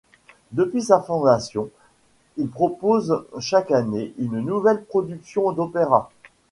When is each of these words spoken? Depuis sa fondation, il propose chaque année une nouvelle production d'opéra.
Depuis 0.51 0.81
sa 0.81 0.99
fondation, 0.99 1.69
il 2.35 2.49
propose 2.49 3.23
chaque 3.37 3.69
année 3.69 4.15
une 4.17 4.39
nouvelle 4.39 4.83
production 4.83 5.51
d'opéra. 5.51 6.09